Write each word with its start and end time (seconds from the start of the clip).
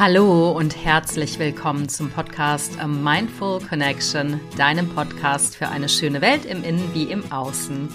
Hallo 0.00 0.52
und 0.52 0.82
herzlich 0.82 1.38
willkommen 1.38 1.90
zum 1.90 2.08
Podcast 2.08 2.80
A 2.80 2.86
Mindful 2.86 3.60
Connection, 3.60 4.40
deinem 4.56 4.88
Podcast 4.88 5.56
für 5.56 5.68
eine 5.68 5.90
schöne 5.90 6.22
Welt 6.22 6.46
im 6.46 6.64
Innen 6.64 6.94
wie 6.94 7.02
im 7.02 7.30
Außen. 7.30 7.86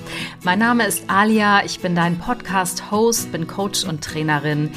Mein 0.44 0.60
Name 0.60 0.86
ist 0.86 1.06
Alia, 1.08 1.66
ich 1.66 1.80
bin 1.80 1.96
dein 1.96 2.20
Podcast-Host, 2.20 3.32
bin 3.32 3.48
Coach 3.48 3.86
und 3.86 4.04
Trainerin 4.04 4.70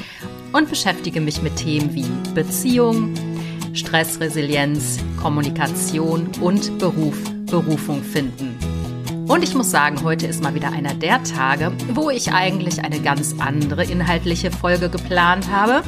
und 0.54 0.71
beschäftige 0.71 1.21
mich 1.21 1.43
mit 1.43 1.56
Themen 1.56 1.93
wie 1.93 2.06
Beziehung, 2.33 3.13
Stressresilienz, 3.74 4.99
Kommunikation 5.21 6.31
und 6.40 6.79
Beruf, 6.79 7.19
Berufung 7.45 8.03
finden. 8.04 8.58
Und 9.29 9.42
ich 9.42 9.54
muss 9.54 9.71
sagen, 9.71 10.03
heute 10.03 10.26
ist 10.26 10.42
mal 10.42 10.54
wieder 10.54 10.72
einer 10.72 10.95
der 10.95 11.22
Tage, 11.22 11.72
wo 11.92 12.08
ich 12.08 12.33
eigentlich 12.33 12.83
eine 12.83 13.01
ganz 13.01 13.35
andere 13.38 13.85
inhaltliche 13.85 14.51
Folge 14.51 14.88
geplant 14.88 15.51
habe. 15.53 15.83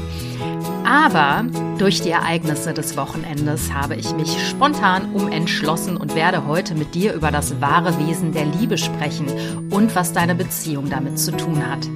Aber 0.90 1.44
durch 1.78 2.00
die 2.00 2.10
Ereignisse 2.10 2.74
des 2.74 2.96
Wochenendes 2.96 3.72
habe 3.72 3.94
ich 3.94 4.10
mich 4.10 4.44
spontan 4.48 5.14
umentschlossen 5.14 5.96
und 5.96 6.16
werde 6.16 6.48
heute 6.48 6.74
mit 6.74 6.96
dir 6.96 7.14
über 7.14 7.30
das 7.30 7.60
wahre 7.60 7.96
Wesen 8.04 8.32
der 8.32 8.44
Liebe 8.44 8.76
sprechen 8.76 9.28
und 9.70 9.94
was 9.94 10.12
deine 10.12 10.34
Beziehung 10.34 10.90
damit 10.90 11.16
zu 11.16 11.30
tun 11.30 11.64
hat. 11.64 11.88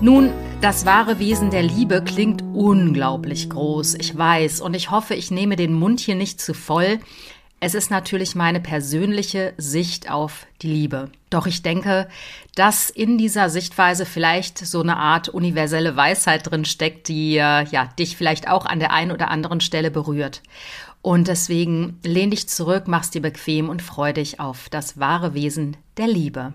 Nun, 0.00 0.32
das 0.60 0.84
wahre 0.84 1.20
Wesen 1.20 1.50
der 1.50 1.62
Liebe 1.62 2.02
klingt 2.02 2.42
unglaublich 2.42 3.48
groß, 3.48 3.94
ich 4.00 4.18
weiß, 4.18 4.62
und 4.62 4.74
ich 4.74 4.90
hoffe, 4.90 5.14
ich 5.14 5.30
nehme 5.30 5.54
den 5.54 5.72
Mund 5.72 6.00
hier 6.00 6.16
nicht 6.16 6.40
zu 6.40 6.54
voll. 6.54 6.98
Es 7.60 7.74
ist 7.74 7.92
natürlich 7.92 8.34
meine 8.34 8.58
persönliche 8.58 9.54
Sicht 9.58 10.10
auf 10.10 10.46
die 10.62 10.72
Liebe. 10.72 11.12
Doch 11.28 11.46
ich 11.46 11.62
denke, 11.62 12.08
dass 12.60 12.90
in 12.90 13.16
dieser 13.16 13.48
Sichtweise 13.48 14.04
vielleicht 14.04 14.58
so 14.58 14.82
eine 14.82 14.98
Art 14.98 15.30
universelle 15.30 15.96
Weisheit 15.96 16.50
drin 16.50 16.66
steckt, 16.66 17.08
die 17.08 17.38
äh, 17.38 17.64
ja 17.64 17.86
dich 17.98 18.18
vielleicht 18.18 18.48
auch 18.48 18.66
an 18.66 18.80
der 18.80 18.92
einen 18.92 19.12
oder 19.12 19.30
anderen 19.30 19.62
Stelle 19.62 19.90
berührt. 19.90 20.42
Und 21.00 21.28
deswegen 21.28 21.98
lehn 22.04 22.30
dich 22.30 22.50
zurück, 22.50 22.82
mach's 22.86 23.08
dir 23.08 23.22
bequem 23.22 23.70
und 23.70 23.80
freu 23.80 24.12
dich 24.12 24.40
auf 24.40 24.68
das 24.68 25.00
wahre 25.00 25.32
Wesen 25.32 25.78
der 25.96 26.06
Liebe. 26.06 26.52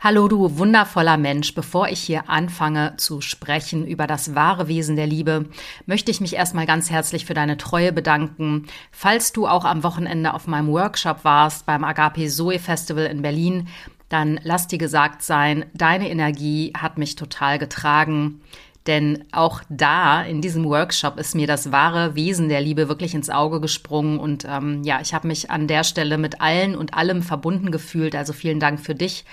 Hallo 0.00 0.28
du 0.28 0.58
wundervoller 0.58 1.16
Mensch, 1.16 1.54
bevor 1.54 1.88
ich 1.88 2.00
hier 2.00 2.30
anfange 2.30 2.94
zu 2.96 3.20
sprechen 3.20 3.86
über 3.86 4.06
das 4.06 4.34
wahre 4.34 4.68
Wesen 4.68 4.96
der 4.96 5.06
Liebe, 5.06 5.46
möchte 5.86 6.10
ich 6.10 6.20
mich 6.20 6.34
erstmal 6.34 6.66
ganz 6.66 6.88
herzlich 6.88 7.26
für 7.26 7.34
deine 7.34 7.56
Treue 7.56 7.92
bedanken. 7.92 8.66
Falls 8.90 9.32
du 9.32 9.46
auch 9.46 9.64
am 9.64 9.82
Wochenende 9.82 10.32
auf 10.32 10.46
meinem 10.46 10.68
Workshop 10.68 11.24
warst 11.24 11.66
beim 11.66 11.84
Agape 11.84 12.28
Zoe 12.28 12.58
Festival 12.58 13.06
in 13.06 13.22
Berlin, 13.22 13.68
dann 14.08 14.40
lass 14.42 14.68
dir 14.68 14.78
gesagt 14.78 15.22
sein, 15.22 15.66
deine 15.74 16.10
Energie 16.10 16.72
hat 16.76 16.98
mich 16.98 17.16
total 17.16 17.58
getragen. 17.58 18.40
Denn 18.86 19.24
auch 19.32 19.62
da, 19.68 20.22
in 20.22 20.40
diesem 20.40 20.64
Workshop, 20.64 21.18
ist 21.18 21.34
mir 21.34 21.48
das 21.48 21.72
wahre 21.72 22.14
Wesen 22.14 22.48
der 22.48 22.60
Liebe 22.60 22.88
wirklich 22.88 23.14
ins 23.14 23.30
Auge 23.30 23.60
gesprungen. 23.60 24.20
Und 24.20 24.44
ähm, 24.48 24.84
ja, 24.84 25.00
ich 25.00 25.12
habe 25.12 25.26
mich 25.26 25.50
an 25.50 25.66
der 25.66 25.82
Stelle 25.82 26.18
mit 26.18 26.40
allen 26.40 26.76
und 26.76 26.94
allem 26.94 27.22
verbunden 27.22 27.72
gefühlt. 27.72 28.14
Also 28.14 28.32
vielen 28.32 28.60
Dank 28.60 28.78
für 28.78 28.94
dich, 28.94 29.24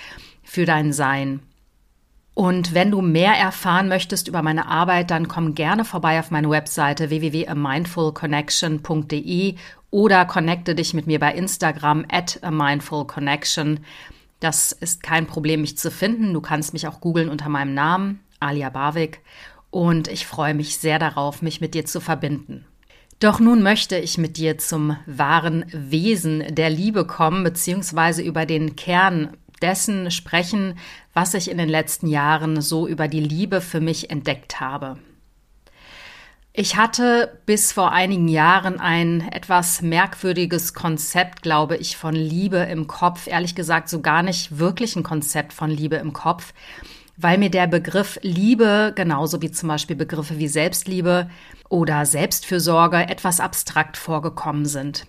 für 0.44 0.66
dein 0.66 0.92
Sein. 0.92 1.42
Und 2.34 2.74
wenn 2.74 2.90
du 2.90 3.02
mehr 3.02 3.34
erfahren 3.34 3.88
möchtest 3.88 4.28
über 4.28 4.42
meine 4.42 4.66
Arbeit, 4.66 5.12
dann 5.12 5.28
komm 5.28 5.54
gerne 5.54 5.86
vorbei 5.86 6.20
auf 6.20 6.32
meine 6.32 6.50
Webseite 6.50 7.12
www.amindfulconnection.de 7.12 9.54
oder 9.92 10.26
connecte 10.26 10.74
dich 10.74 10.96
mit 10.96 11.06
mir 11.06 11.20
bei 11.20 11.32
Instagram 11.32 12.08
at 12.12 12.40
a 12.42 12.50
mindful 12.50 13.06
connection. 13.06 13.82
Das 14.44 14.74
ist 14.74 15.02
kein 15.02 15.26
Problem, 15.26 15.62
mich 15.62 15.78
zu 15.78 15.90
finden. 15.90 16.34
Du 16.34 16.42
kannst 16.42 16.74
mich 16.74 16.86
auch 16.86 17.00
googeln 17.00 17.30
unter 17.30 17.48
meinem 17.48 17.74
Namen. 17.74 18.20
Alia 18.42 18.70
Barwick, 18.70 19.22
und 19.70 20.10
ich 20.10 20.28
freue 20.28 20.54
mich 20.54 20.78
sehr 20.78 21.00
darauf, 21.00 21.42
mich 21.42 21.62
mit 21.62 21.74
dir 21.74 21.86
zu 21.86 22.02
verbinden. 22.02 22.66
Doch 23.20 23.40
nun 23.40 23.64
möchte 23.64 23.98
ich 23.98 24.18
mit 24.18 24.36
dir 24.36 24.58
zum 24.58 24.98
wahren 25.06 25.64
Wesen 25.72 26.44
der 26.54 26.70
Liebe 26.70 27.08
kommen, 27.08 27.46
beziehungsweise 27.46 28.22
über 28.22 28.46
den 28.46 28.76
Kern 28.76 29.30
dessen 29.62 30.12
sprechen, 30.12 30.78
was 31.14 31.36
ich 31.36 31.50
in 31.50 31.58
den 31.58 31.70
letzten 31.70 32.08
Jahren 32.08 32.62
so 32.62 32.86
über 32.86 33.08
die 33.08 33.22
Liebe 33.22 33.62
für 33.62 33.80
mich 33.80 34.10
entdeckt 34.10 34.60
habe. 34.60 34.98
Ich 36.56 36.76
hatte 36.76 37.40
bis 37.48 37.72
vor 37.72 37.92
einigen 37.92 38.28
Jahren 38.28 38.80
ein 38.80 39.28
etwas 39.32 39.82
merkwürdiges 39.82 40.76
Konzept, 40.76 41.42
glaube 41.42 41.78
ich, 41.78 41.98
von 41.98 42.14
Liebe 42.14 42.58
im 42.58 42.86
Kopf. 42.86 43.26
Ehrlich 43.26 43.56
gesagt, 43.56 43.90
so 43.90 44.02
gar 44.02 44.22
nicht 44.22 44.60
wirklich 44.60 44.96
ein 44.96 45.02
Konzept 45.02 45.52
von 45.52 45.72
Liebe 45.72 45.96
im 45.96 46.14
Kopf 46.14 46.54
weil 47.18 47.38
mir 47.38 47.50
der 47.50 47.68
Begriff 47.68 48.20
Liebe, 48.22 48.92
genauso 48.96 49.42
wie 49.42 49.52
zum 49.52 49.70
Beispiel 49.70 49.96
Begriffe 49.96 50.38
wie 50.40 50.48
Selbstliebe 50.48 51.30
oder 51.70 52.06
Selbstfürsorge, 52.06 52.98
etwas 52.98 53.40
abstrakt 53.40 53.98
vorgekommen 53.98 54.66
sind. 54.66 55.06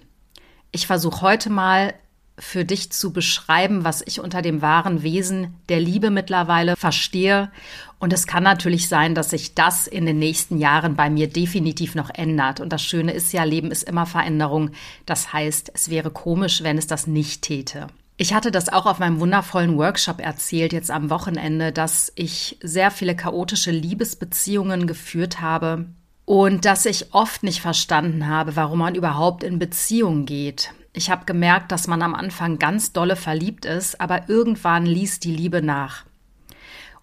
Ich 0.70 0.86
versuche 0.86 1.22
heute 1.22 1.50
mal 1.50 1.94
für 2.38 2.64
dich 2.64 2.90
zu 2.90 3.12
beschreiben, 3.12 3.84
was 3.84 4.02
ich 4.04 4.20
unter 4.20 4.42
dem 4.42 4.60
wahren 4.60 5.02
Wesen 5.02 5.54
der 5.68 5.80
Liebe 5.80 6.10
mittlerweile 6.10 6.76
verstehe. 6.76 7.50
Und 7.98 8.12
es 8.12 8.26
kann 8.26 8.42
natürlich 8.42 8.88
sein, 8.88 9.14
dass 9.14 9.30
sich 9.30 9.54
das 9.54 9.86
in 9.86 10.04
den 10.04 10.18
nächsten 10.18 10.58
Jahren 10.58 10.96
bei 10.96 11.08
mir 11.08 11.28
definitiv 11.28 11.94
noch 11.94 12.10
ändert. 12.12 12.60
Und 12.60 12.72
das 12.72 12.82
Schöne 12.82 13.12
ist 13.12 13.32
ja, 13.32 13.44
Leben 13.44 13.70
ist 13.70 13.84
immer 13.84 14.06
Veränderung. 14.06 14.70
Das 15.06 15.32
heißt, 15.32 15.70
es 15.74 15.90
wäre 15.90 16.10
komisch, 16.10 16.62
wenn 16.62 16.76
es 16.76 16.86
das 16.86 17.06
nicht 17.06 17.42
täte. 17.42 17.86
Ich 18.16 18.32
hatte 18.32 18.50
das 18.50 18.68
auch 18.68 18.86
auf 18.86 19.00
meinem 19.00 19.18
wundervollen 19.20 19.76
Workshop 19.76 20.20
erzählt, 20.20 20.72
jetzt 20.72 20.90
am 20.90 21.10
Wochenende, 21.10 21.72
dass 21.72 22.12
ich 22.14 22.58
sehr 22.62 22.90
viele 22.90 23.16
chaotische 23.16 23.72
Liebesbeziehungen 23.72 24.86
geführt 24.86 25.40
habe 25.40 25.86
und 26.24 26.64
dass 26.64 26.86
ich 26.86 27.12
oft 27.12 27.42
nicht 27.42 27.60
verstanden 27.60 28.28
habe, 28.28 28.54
warum 28.54 28.78
man 28.78 28.94
überhaupt 28.94 29.42
in 29.42 29.58
Beziehungen 29.58 30.26
geht. 30.26 30.72
Ich 30.96 31.10
habe 31.10 31.24
gemerkt, 31.24 31.72
dass 31.72 31.88
man 31.88 32.02
am 32.02 32.14
Anfang 32.14 32.60
ganz 32.60 32.92
dolle 32.92 33.16
verliebt 33.16 33.64
ist, 33.64 34.00
aber 34.00 34.28
irgendwann 34.28 34.86
ließ 34.86 35.18
die 35.18 35.34
Liebe 35.34 35.60
nach. 35.60 36.04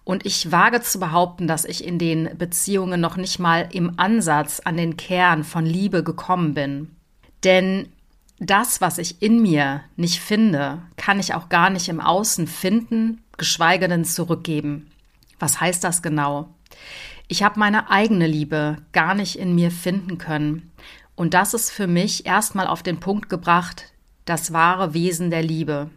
Und 0.02 0.24
ich 0.24 0.50
wage 0.50 0.80
zu 0.80 0.98
behaupten, 0.98 1.46
dass 1.46 1.66
ich 1.66 1.84
in 1.84 1.98
den 1.98 2.36
Beziehungen 2.38 3.00
noch 3.00 3.16
nicht 3.16 3.38
mal 3.38 3.68
im 3.70 3.98
Ansatz 3.98 4.60
an 4.60 4.78
den 4.78 4.96
Kern 4.96 5.44
von 5.44 5.66
Liebe 5.66 6.02
gekommen 6.02 6.54
bin. 6.54 6.96
Denn 7.44 7.88
das, 8.38 8.80
was 8.80 8.96
ich 8.96 9.20
in 9.20 9.42
mir 9.42 9.82
nicht 9.96 10.20
finde, 10.20 10.82
kann 10.96 11.20
ich 11.20 11.34
auch 11.34 11.50
gar 11.50 11.68
nicht 11.68 11.90
im 11.90 12.00
Außen 12.00 12.46
finden, 12.46 13.22
geschweige 13.36 13.88
denn 13.88 14.06
zurückgeben. 14.06 14.90
Was 15.38 15.60
heißt 15.60 15.84
das 15.84 16.02
genau? 16.02 16.48
Ich 17.28 17.42
habe 17.42 17.60
meine 17.60 17.90
eigene 17.90 18.26
Liebe 18.26 18.78
gar 18.92 19.14
nicht 19.14 19.38
in 19.38 19.54
mir 19.54 19.70
finden 19.70 20.18
können. 20.18 20.72
Und 21.14 21.34
das 21.34 21.54
ist 21.54 21.70
für 21.70 21.86
mich 21.86 22.26
erstmal 22.26 22.66
auf 22.66 22.82
den 22.82 23.00
Punkt 23.00 23.28
gebracht, 23.28 23.92
das 24.24 24.52
wahre 24.52 24.94
Wesen 24.94 25.30
der 25.30 25.42
Liebe. 25.42 25.90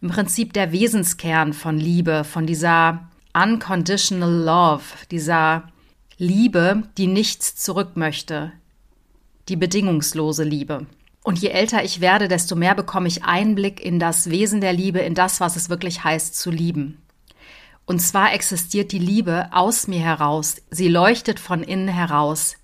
Im 0.00 0.10
Prinzip 0.10 0.52
der 0.52 0.72
Wesenskern 0.72 1.52
von 1.52 1.78
Liebe, 1.78 2.24
von 2.24 2.46
dieser 2.46 3.08
unconditional 3.34 4.30
love, 4.30 4.84
dieser 5.10 5.64
Liebe, 6.16 6.84
die 6.96 7.06
nichts 7.06 7.56
zurück 7.56 7.96
möchte, 7.96 8.52
die 9.48 9.56
bedingungslose 9.56 10.44
Liebe. 10.44 10.86
Und 11.24 11.38
je 11.38 11.48
älter 11.48 11.82
ich 11.82 12.00
werde, 12.00 12.28
desto 12.28 12.54
mehr 12.54 12.74
bekomme 12.74 13.08
ich 13.08 13.24
Einblick 13.24 13.80
in 13.80 13.98
das 13.98 14.30
Wesen 14.30 14.60
der 14.60 14.72
Liebe, 14.72 15.00
in 15.00 15.14
das, 15.14 15.40
was 15.40 15.56
es 15.56 15.70
wirklich 15.70 16.04
heißt 16.04 16.36
zu 16.36 16.50
lieben. 16.50 17.02
Und 17.86 18.00
zwar 18.00 18.32
existiert 18.32 18.92
die 18.92 18.98
Liebe 18.98 19.48
aus 19.50 19.88
mir 19.88 20.00
heraus, 20.00 20.56
sie 20.70 20.88
leuchtet 20.88 21.40
von 21.40 21.62
innen 21.62 21.88
heraus. 21.88 22.56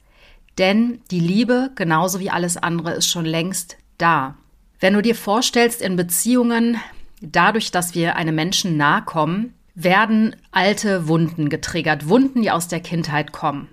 Denn 0.58 1.00
die 1.10 1.20
Liebe, 1.20 1.70
genauso 1.74 2.20
wie 2.20 2.30
alles 2.30 2.56
andere, 2.56 2.92
ist 2.92 3.08
schon 3.08 3.24
längst 3.24 3.76
da. 3.98 4.36
Wenn 4.78 4.94
du 4.94 5.02
dir 5.02 5.14
vorstellst, 5.14 5.82
in 5.82 5.96
Beziehungen, 5.96 6.78
dadurch, 7.20 7.70
dass 7.70 7.94
wir 7.94 8.16
einem 8.16 8.34
Menschen 8.34 8.76
nahe 8.76 9.02
kommen, 9.02 9.54
werden 9.74 10.36
alte 10.50 11.08
Wunden 11.08 11.48
getriggert, 11.48 12.08
Wunden, 12.08 12.42
die 12.42 12.50
aus 12.50 12.68
der 12.68 12.80
Kindheit 12.80 13.32
kommen. 13.32 13.68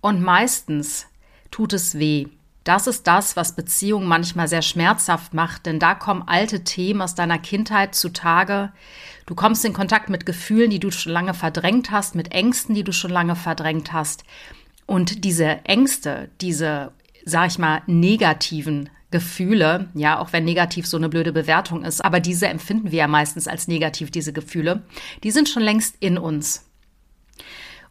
Und 0.00 0.22
meistens 0.22 1.06
tut 1.50 1.72
es 1.72 1.98
weh. 1.98 2.26
Das 2.64 2.88
ist 2.88 3.06
das, 3.06 3.36
was 3.36 3.54
Beziehungen 3.54 4.08
manchmal 4.08 4.48
sehr 4.48 4.62
schmerzhaft 4.62 5.34
macht, 5.34 5.66
denn 5.66 5.78
da 5.78 5.94
kommen 5.94 6.24
alte 6.26 6.64
Themen 6.64 7.00
aus 7.00 7.14
deiner 7.14 7.38
Kindheit 7.38 7.94
zutage. 7.94 8.72
Du 9.24 9.36
kommst 9.36 9.64
in 9.64 9.72
Kontakt 9.72 10.10
mit 10.10 10.26
Gefühlen, 10.26 10.70
die 10.70 10.80
du 10.80 10.90
schon 10.90 11.12
lange 11.12 11.32
verdrängt 11.32 11.92
hast, 11.92 12.16
mit 12.16 12.32
Ängsten, 12.32 12.74
die 12.74 12.82
du 12.82 12.92
schon 12.92 13.12
lange 13.12 13.36
verdrängt 13.36 13.92
hast. 13.92 14.24
Und 14.86 15.24
diese 15.24 15.64
Ängste, 15.64 16.30
diese, 16.40 16.92
sag 17.24 17.50
ich 17.50 17.58
mal, 17.58 17.82
negativen 17.86 18.88
Gefühle, 19.10 19.88
ja, 19.94 20.18
auch 20.18 20.32
wenn 20.32 20.44
negativ 20.44 20.86
so 20.86 20.96
eine 20.96 21.08
blöde 21.08 21.32
Bewertung 21.32 21.84
ist, 21.84 22.04
aber 22.04 22.20
diese 22.20 22.48
empfinden 22.48 22.90
wir 22.90 22.98
ja 22.98 23.08
meistens 23.08 23.48
als 23.48 23.68
negativ, 23.68 24.10
diese 24.10 24.32
Gefühle, 24.32 24.82
die 25.22 25.30
sind 25.30 25.48
schon 25.48 25.62
längst 25.62 25.96
in 26.00 26.18
uns. 26.18 26.64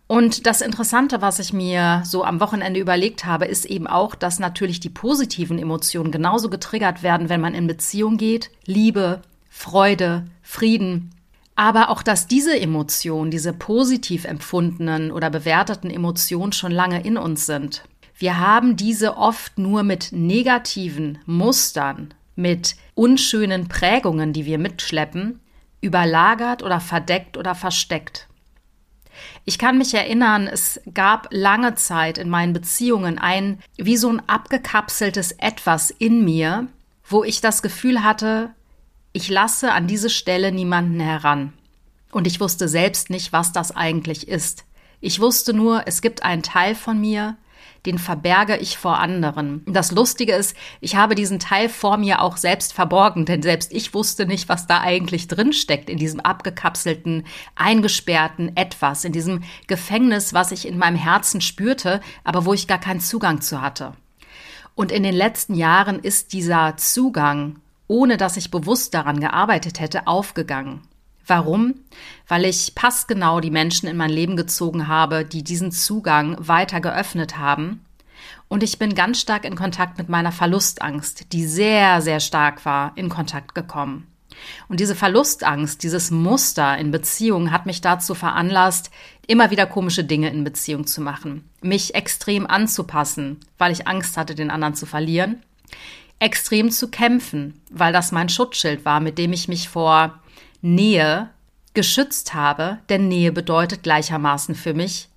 Und 0.08 0.46
das 0.46 0.62
Interessante, 0.62 1.22
was 1.22 1.40
ich 1.40 1.52
mir 1.52 2.04
so 2.06 2.24
am 2.24 2.40
Wochenende 2.40 2.80
überlegt 2.80 3.26
habe, 3.26 3.46
ist 3.46 3.66
eben 3.66 3.88
auch, 3.88 4.14
dass 4.14 4.38
natürlich 4.38 4.80
die 4.80 4.90
positiven 4.90 5.58
Emotionen 5.58 6.12
genauso 6.12 6.50
getriggert 6.50 7.02
werden, 7.02 7.28
wenn 7.30 7.42
man 7.42 7.56
in 7.56 7.66
Beziehung 7.66 8.18
geht. 8.18 8.52
Liebe, 8.66 9.22
Freude, 9.50 10.26
Frieden. 10.44 11.15
Aber 11.56 11.90
auch, 11.90 12.04
dass 12.04 12.28
diese 12.28 12.60
Emotionen, 12.60 13.32
diese 13.32 13.54
positiv 13.54 14.26
empfundenen 14.26 15.12
oder 15.12 15.30
bewerteten 15.30 15.90
Emotionen 15.90 16.52
schon 16.52 16.72
lange 16.72 17.02
in 17.02 17.18
uns 17.18 17.46
sind. 17.46 17.84
Wir 18.18 18.40
haben 18.40 18.76
diese 18.76 19.18
oft 19.18 19.58
nur 19.58 19.84
mit 19.84 20.10
negativen 20.12 21.20
Mustern, 21.26 22.14
mit 22.36 22.76
unschönen 22.94 23.68
Prägungen, 23.68 24.34
die 24.34 24.46
wir 24.46 24.58
mitschleppen, 24.58 25.40
überlagert 25.82 26.64
oder 26.64 26.80
verdeckt 26.80 27.38
oder 27.38 27.56
versteckt. 27.56 28.28
Ich 29.46 29.58
kann 29.58 29.78
mich 29.78 29.94
erinnern, 29.94 30.48
es 30.48 30.82
gab 30.94 31.28
lange 31.32 31.76
Zeit 31.76 32.18
in 32.18 32.30
meinen 32.30 32.54
Beziehungen 32.54 33.18
ein 33.18 33.60
wie 33.78 33.98
so 33.98 34.10
ein 34.10 34.22
abgekapseltes 34.28 35.34
Etwas 35.34 35.90
in 35.90 36.26
mir, 36.26 36.68
wo 37.08 37.24
ich 37.24 37.40
das 37.42 37.62
Gefühl 37.62 38.04
hatte, 38.04 38.54
ich 39.16 39.30
lasse 39.30 39.72
an 39.72 39.88
diese 39.88 40.10
Stelle 40.10 40.52
niemanden 40.52 41.00
heran. 41.00 41.54
Und 42.12 42.28
ich 42.28 42.42
wusste 42.42 42.68
selbst 42.68 43.10
nicht, 43.10 43.32
was 43.32 43.54
das 43.54 43.74
eigentlich 43.74 44.28
ist. 44.28 44.66
Ich 45.00 45.22
wusste 45.22 45.54
nur, 45.54 45.84
es 45.88 46.02
gibt 46.02 46.24
einen 46.24 46.44
Teil 46.44 46.76
von 46.76 47.00
mir, 47.00 47.38
den 47.86 47.98
verberge 47.98 48.58
ich 48.58 48.78
vor 48.78 49.00
anderen. 49.00 49.64
Das 49.68 49.94
Lustige 49.94 50.34
ist, 50.34 50.54
ich 50.82 50.98
habe 50.98 51.16
diesen 51.16 51.40
Teil 51.40 51.70
vor 51.70 51.96
mir 51.96 52.22
auch 52.22 52.36
selbst 52.36 52.74
verborgen, 52.74 53.24
denn 53.24 53.42
selbst 53.42 53.72
ich 53.72 53.94
wusste 53.94 54.26
nicht, 54.26 54.50
was 54.50 54.68
da 54.68 54.82
eigentlich 54.82 55.30
drin 55.30 55.54
steckt 55.54 55.90
in 55.90 55.98
diesem 55.98 56.20
abgekapselten, 56.20 57.26
eingesperrten 57.56 58.58
Etwas, 58.58 59.06
in 59.06 59.14
diesem 59.14 59.44
Gefängnis, 59.68 60.34
was 60.34 60.52
ich 60.52 60.68
in 60.68 60.78
meinem 60.78 60.98
Herzen 60.98 61.40
spürte, 61.40 62.02
aber 62.26 62.44
wo 62.44 62.54
ich 62.54 62.68
gar 62.68 62.80
keinen 62.80 63.00
Zugang 63.00 63.40
zu 63.40 63.62
hatte. 63.62 63.94
Und 64.74 64.92
in 64.92 65.04
den 65.04 65.16
letzten 65.16 65.56
Jahren 65.56 66.00
ist 66.00 66.34
dieser 66.34 66.76
Zugang, 66.76 67.62
ohne 67.88 68.18
dass 68.18 68.38
ich 68.38 68.52
bewusst 68.52 68.94
daran 68.94 69.20
gearbeitet 69.20 69.80
hätte, 69.80 70.08
aufgegangen. 70.08 70.82
Warum? 71.28 71.76
Weil 72.28 72.46
ich 72.46 72.76
passgenau 72.76 73.40
die 73.40 73.52
Menschen 73.52 73.88
in 73.88 73.98
mein 73.98 74.12
Leben 74.12 74.36
gezogen 74.36 74.88
habe, 74.88 75.26
die 75.26 75.44
diesen 75.44 75.72
Zugang 75.72 76.36
weiter 76.40 76.82
geöffnet 76.82 77.38
haben. 77.38 77.84
Und 78.48 78.62
ich 78.62 78.78
bin 78.78 78.94
ganz 78.94 79.20
stark 79.20 79.44
in 79.44 79.56
Kontakt 79.56 79.98
mit 79.98 80.08
meiner 80.08 80.32
Verlustangst, 80.32 81.34
die 81.34 81.46
sehr, 81.46 82.02
sehr 82.02 82.20
stark 82.20 82.64
war, 82.66 82.92
in 82.96 83.10
Kontakt 83.10 83.56
gekommen. 83.56 84.08
Und 84.68 84.80
diese 84.80 84.96
Verlustangst, 84.96 85.82
dieses 85.82 86.12
Muster 86.12 86.78
in 86.78 86.92
Beziehungen 86.92 87.52
hat 87.52 87.66
mich 87.66 87.82
dazu 87.82 88.14
veranlasst, 88.14 88.92
immer 89.28 89.50
wieder 89.50 89.66
komische 89.66 90.04
Dinge 90.04 90.30
in 90.30 90.44
Beziehung 90.44 90.86
zu 90.86 91.02
machen, 91.02 91.50
mich 91.62 91.96
extrem 91.96 92.46
anzupassen, 92.46 93.40
weil 93.58 93.72
ich 93.72 93.88
Angst 93.88 94.18
hatte, 94.18 94.36
den 94.36 94.52
anderen 94.52 94.76
zu 94.76 94.86
verlieren, 94.86 95.42
extrem 96.20 96.72
zu 96.72 96.90
kämpfen, 96.90 97.62
weil 97.70 97.94
das 97.94 98.12
mein 98.12 98.30
Schutzschild 98.30 98.86
war, 98.86 99.00
mit 99.00 99.18
dem 99.18 99.34
ich 99.34 99.48
mich 99.48 99.70
vor 99.70 100.20
Nähe 100.62 101.30
geschützt 101.74 102.34
habe, 102.34 102.80
denn 102.90 103.08
Nähe 103.08 103.32
bedeutet 103.32 103.84
gleichermaßen 103.84 104.56
für 104.56 104.74
mich 104.74 105.10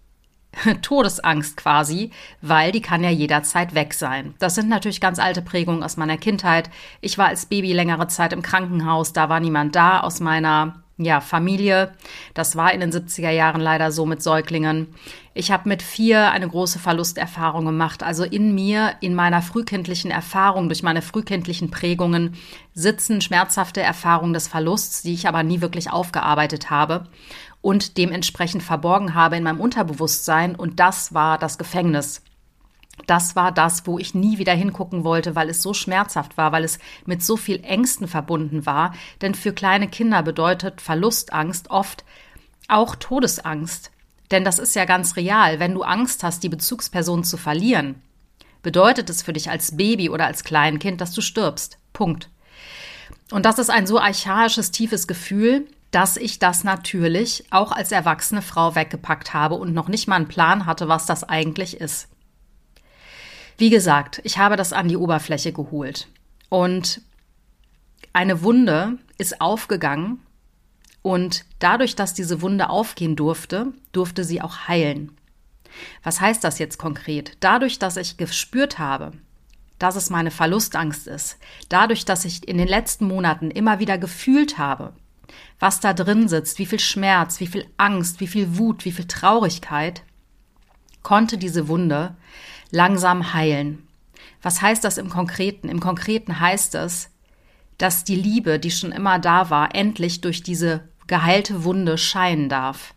Todesangst 0.83 1.57
quasi, 1.57 2.11
weil 2.41 2.73
die 2.73 2.81
kann 2.81 3.05
ja 3.05 3.11
jederzeit 3.11 3.75
weg 3.75 3.95
sein. 3.95 4.35
Das 4.39 4.55
sind 4.55 4.69
natürlich 4.69 5.01
ganz 5.01 5.19
alte 5.19 5.43
Prägungen 5.43 5.83
aus 5.83 5.97
meiner 5.97 6.17
Kindheit. 6.17 6.71
Ich 7.01 7.19
war 7.19 7.29
als 7.29 7.47
Baby 7.47 7.73
längere 7.73 8.09
Zeit 8.09 8.33
im 8.33 8.43
Krankenhaus, 8.43 9.13
da 9.13 9.29
war 9.29 9.41
niemand 9.41 9.77
da 9.77 10.01
aus 10.01 10.21
meiner 10.21 10.83
ja, 10.99 11.21
Familie. 11.21 11.93
Das 12.35 12.57
war 12.57 12.73
in 12.73 12.81
den 12.81 12.93
70er 12.93 13.31
Jahren 13.31 13.61
leider 13.61 13.93
so 13.93 14.05
mit 14.05 14.23
Säuglingen. 14.23 14.89
Ich 15.33 15.53
habe 15.53 15.69
mit 15.69 15.81
vier 15.81 16.33
eine 16.33 16.49
große 16.49 16.81
Verlusterfahrung 16.81 17.65
gemacht. 17.65 18.03
Also 18.03 18.25
in 18.25 18.55
mir, 18.55 18.97
in 19.01 19.15
meiner 19.15 19.41
frühkindlichen 19.41 20.11
Erfahrung, 20.11 20.69
durch 20.69 20.83
meine 20.83 21.01
frühkindlichen 21.01 21.71
Prägungen 21.71 22.35
sitzen 22.75 23.21
schmerzhafte 23.21 23.81
Erfahrungen 23.81 24.33
des 24.33 24.49
Verlusts, 24.49 25.03
die 25.03 25.15
ich 25.15 25.29
aber 25.29 25.45
nie 25.45 25.61
wirklich 25.61 25.91
aufgearbeitet 25.91 26.69
habe 26.69 27.07
und 27.61 27.97
dementsprechend 27.97 28.65
verborgen 28.65 29.15
habe 29.15 29.37
in 29.37 29.45
meinem 29.45 29.61
Unterbewusstsein. 29.61 30.57
Und 30.57 30.81
das 30.81 31.15
war 31.15 31.39
das 31.39 31.59
Gefängnis 31.59 32.23
das 33.07 33.37
war 33.37 33.53
das, 33.53 33.87
wo 33.87 33.99
ich 33.99 34.15
nie 34.15 34.39
wieder 34.39 34.53
hingucken 34.53 35.05
wollte, 35.05 35.35
weil 35.35 35.49
es 35.49 35.63
so 35.63 35.75
schmerzhaft 35.75 36.37
war, 36.37 36.53
weil 36.53 36.65
es 36.65 36.79
mit 37.07 37.23
so 37.23 37.37
viel 37.37 37.63
Ängsten 37.65 38.09
verbunden 38.09 38.67
war. 38.67 38.95
Denn 39.21 39.35
für 39.35 39.53
kleine 39.53 39.89
Kinder 39.89 40.23
bedeutet 40.23 40.81
Verlustangst 40.81 41.71
oft 41.71 42.05
auch 42.69 42.97
Todesangst. 42.97 43.91
Denn 44.31 44.45
das 44.45 44.59
ist 44.59 44.77
ja 44.77 44.85
ganz 44.85 45.17
real. 45.17 45.59
Wenn 45.59 45.75
du 45.75 45.83
Angst 45.83 46.23
hast, 46.23 46.43
die 46.43 46.51
Bezugsperson 46.51 47.25
zu 47.25 47.37
verlieren, 47.37 48.03
bedeutet 48.63 49.09
es 49.09 49.23
für 49.23 49.33
dich 49.33 49.51
als 49.51 49.77
Baby 49.77 50.11
oder 50.11 50.27
als 50.27 50.45
Kleinkind, 50.45 51.01
dass 51.01 51.13
du 51.13 51.21
stirbst. 51.21 51.79
Punkt. 51.93 52.29
Und 53.31 53.47
das 53.47 53.59
ist 53.59 53.71
ein 53.71 53.87
so 53.87 53.99
archaisches, 53.99 54.71
tiefes 54.71 55.07
Gefühl, 55.07 55.67
dass 55.91 56.17
ich 56.17 56.39
das 56.39 56.65
natürlich 56.65 57.45
auch 57.51 57.73
als 57.73 57.93
erwachsene 57.93 58.43
Frau 58.43 58.75
weggepackt 58.75 59.33
habe 59.33 59.55
und 59.55 59.73
noch 59.73 59.89
nicht 59.89 60.07
mal 60.07 60.17
einen 60.17 60.29
Plan 60.29 60.67
hatte, 60.67 60.89
was 60.89 61.07
das 61.07 61.25
eigentlich 61.25 61.81
ist. 61.81 62.09
Wie 63.59 63.71
gesagt, 63.71 64.21
ich 64.23 64.39
habe 64.39 64.55
das 64.55 64.73
an 64.73 64.87
die 64.87 64.97
Oberfläche 64.97 65.53
geholt. 65.53 66.07
Und 66.49 67.03
eine 68.13 68.43
Wunde 68.43 68.99
ist 69.19 69.41
aufgegangen 69.41 70.21
und 71.03 71.45
dadurch, 71.59 71.97
dass 71.97 72.15
diese 72.15 72.41
Wunde 72.41 72.71
aufgehen 72.71 73.17
durfte, 73.17 73.73
durfte 73.91 74.23
sie 74.23 74.41
auch 74.41 74.69
heilen. 74.69 75.11
Was 76.05 76.21
heißt 76.21 76.43
das 76.45 76.61
jetzt 76.61 76.79
konkret? 76.79 77.37
Dadurch, 77.41 77.81
dass 77.81 77.97
ich 77.97 78.17
gespürt 78.17 78.79
habe, 78.79 79.13
dass 79.81 79.97
es 79.97 80.09
meine 80.09 80.31
Verlustangst 80.31 81.09
ist, 81.09 81.37
dadurch, 81.69 82.05
dass 82.05 82.25
ich 82.25 82.47
in 82.47 82.59
den 82.59 82.69
letzten 82.69 83.07
Monaten 83.07 83.51
immer 83.51 83.81
wieder 83.81 83.99
gefühlt 83.99 84.57
habe, 84.59 84.93
was 85.59 85.81
da 85.81 85.95
drin 85.95 86.29
sitzt, 86.29 86.61
wie 86.61 86.67
viel 86.67 86.81
Schmerz, 86.81 87.41
wie 87.41 87.49
viel 87.49 87.67
Angst, 87.77 88.21
wie 88.21 88.29
viel 88.29 88.57
Wut, 88.57 88.85
wie 88.85 88.93
viel 88.93 89.07
Traurigkeit, 89.07 90.03
konnte 91.03 91.39
diese 91.39 91.69
Wunde 91.69 92.17
langsam 92.71 93.35
heilen. 93.35 93.87
Was 94.43 94.63
heißt 94.63 94.85
das 94.85 94.99
im 94.99 95.11
Konkreten? 95.11 95.69
Im 95.69 95.81
Konkreten 95.81 96.41
heißt 96.41 96.75
es, 96.77 97.11
dass 97.77 98.05
die 98.05 98.17
Liebe, 98.17 98.59
die 98.59 98.71
schon 98.71 98.93
immer 98.93 99.19
da 99.19 99.51
war, 99.51 99.75
endlich 99.75 100.21
durch 100.21 100.43
diese 100.43 100.89
geheilte 101.07 101.65
Wunde 101.65 101.97
scheinen 101.97 102.49
darf. 102.49 102.95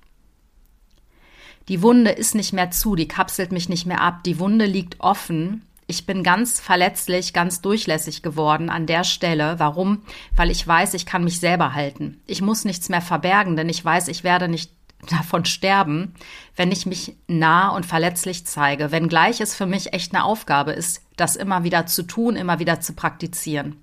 Die 1.68 1.82
Wunde 1.82 2.12
ist 2.12 2.36
nicht 2.36 2.54
mehr 2.54 2.72
zu, 2.72 2.96
die 2.96 3.08
kapselt 3.08 3.52
mich 3.52 3.70
nicht 3.70 3.86
mehr 3.86 4.02
ab, 4.02 4.24
die 4.24 4.40
Wunde 4.40 4.66
liegt 4.66 5.00
offen. 5.00 5.66
Ich 5.88 6.06
bin 6.06 6.24
ganz 6.24 6.60
verletzlich, 6.60 7.34
ganz 7.34 7.62
durchlässig 7.62 8.24
geworden 8.24 8.70
an 8.70 8.88
der 8.88 9.04
Stelle. 9.04 9.56
Warum? 9.58 10.04
Weil 10.36 10.50
ich 10.50 10.66
weiß, 10.66 10.94
ich 10.96 11.06
kann 11.06 11.24
mich 11.24 11.40
selber 11.40 11.74
halten. 11.74 12.22
Ich 12.28 12.42
muss 12.42 12.66
nichts 12.66 12.90
mehr 12.90 13.02
verbergen, 13.02 13.56
denn 13.56 13.70
ich 13.70 13.84
weiß, 13.84 14.08
ich 14.08 14.24
werde 14.24 14.48
nicht 14.48 14.72
davon 15.10 15.46
sterben, 15.46 16.14
wenn 16.56 16.72
ich 16.72 16.86
mich 16.86 17.16
nah 17.28 17.70
und 17.70 17.86
verletzlich 17.86 18.46
zeige, 18.46 18.92
wenngleich 18.92 19.42
es 19.42 19.56
für 19.56 19.66
mich 19.66 19.94
echt 19.94 20.14
eine 20.14 20.24
Aufgabe 20.24 20.72
ist, 20.72 21.02
das 21.16 21.36
immer 21.36 21.64
wieder 21.64 21.86
zu 21.86 22.04
tun, 22.04 22.36
immer 22.36 22.60
wieder 22.60 22.80
zu 22.80 22.94
praktizieren. 22.94 23.82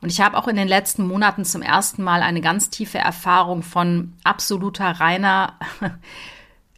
Und 0.00 0.10
ich 0.10 0.20
habe 0.20 0.36
auch 0.36 0.48
in 0.48 0.56
den 0.56 0.68
letzten 0.68 1.06
Monaten 1.06 1.44
zum 1.44 1.62
ersten 1.62 2.02
Mal 2.02 2.22
eine 2.22 2.40
ganz 2.40 2.70
tiefe 2.70 2.98
Erfahrung 2.98 3.62
von 3.62 4.14
absoluter 4.24 4.86
reiner 4.86 5.58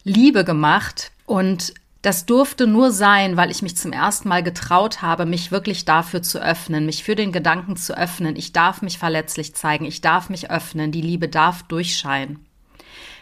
Liebe 0.05 0.45
gemacht 0.45 1.11
und 1.25 1.73
das 2.05 2.27
durfte 2.27 2.67
nur 2.67 2.91
sein, 2.91 3.39
weil 3.39 3.51
ich 3.51 3.63
mich 3.63 3.79
zum 3.79 3.91
ersten 3.91 4.29
Mal 4.29 4.43
getraut 4.43 5.01
habe, 5.01 5.25
mich 5.25 5.51
wirklich 5.51 5.87
dafür 5.87 6.21
zu 6.21 6.39
öffnen, 6.39 6.85
mich 6.85 7.03
für 7.03 7.15
den 7.15 7.33
Gedanken 7.33 7.77
zu 7.77 7.97
öffnen. 7.97 8.37
Ich 8.37 8.53
darf 8.53 8.83
mich 8.83 8.99
verletzlich 8.99 9.55
zeigen, 9.55 9.87
ich 9.87 10.03
darf 10.03 10.29
mich 10.29 10.51
öffnen, 10.51 10.93
die 10.93 11.01
Liebe 11.01 11.31
darf 11.31 11.63
durchscheinen. 11.63 12.45